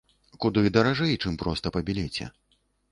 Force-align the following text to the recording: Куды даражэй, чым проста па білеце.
Куды 0.45 0.63
даражэй, 0.79 1.15
чым 1.27 1.39
проста 1.43 1.65
па 1.77 1.87
білеце. 1.93 2.25